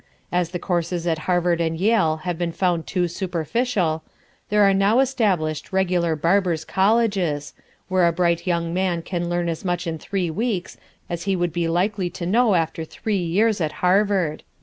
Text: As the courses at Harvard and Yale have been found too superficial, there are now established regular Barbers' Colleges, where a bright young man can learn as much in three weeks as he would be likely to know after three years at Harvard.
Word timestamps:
As 0.31 0.49
the 0.49 0.57
courses 0.57 1.05
at 1.05 1.19
Harvard 1.29 1.61
and 1.61 1.79
Yale 1.79 2.21
have 2.23 2.35
been 2.35 2.51
found 2.53 2.87
too 2.87 3.07
superficial, 3.07 4.01
there 4.49 4.67
are 4.67 4.73
now 4.73 4.97
established 4.97 5.71
regular 5.71 6.15
Barbers' 6.15 6.65
Colleges, 6.65 7.53
where 7.87 8.07
a 8.07 8.11
bright 8.11 8.47
young 8.47 8.73
man 8.73 9.03
can 9.03 9.29
learn 9.29 9.47
as 9.47 9.63
much 9.63 9.85
in 9.85 9.99
three 9.99 10.31
weeks 10.31 10.75
as 11.07 11.25
he 11.25 11.35
would 11.35 11.53
be 11.53 11.67
likely 11.67 12.09
to 12.09 12.25
know 12.25 12.55
after 12.55 12.83
three 12.83 13.11
years 13.21 13.61
at 13.61 13.73
Harvard. 13.85 14.41